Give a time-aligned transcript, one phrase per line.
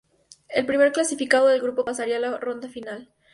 [0.49, 3.13] El primer clasificado del grupo pasaría a la ronda final.